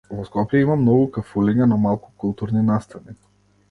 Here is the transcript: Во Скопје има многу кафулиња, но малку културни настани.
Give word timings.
Во 0.19 0.23
Скопје 0.29 0.61
има 0.63 0.77
многу 0.85 1.05
кафулиња, 1.19 1.69
но 1.75 1.81
малку 1.87 2.13
културни 2.27 2.69
настани. 2.75 3.21